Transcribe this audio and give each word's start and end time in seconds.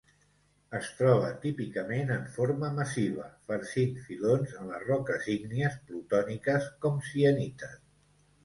Es 0.77 0.87
troba 1.01 1.27
típicament 1.43 2.13
en 2.15 2.23
forma 2.37 2.71
massiva, 2.79 3.27
farcint 3.51 3.93
filons 4.07 4.57
en 4.63 4.73
les 4.73 4.87
roques 4.89 5.31
ígnies 5.37 5.79
plutòniques 5.91 6.71
com 6.87 7.01
sienites. 7.13 7.79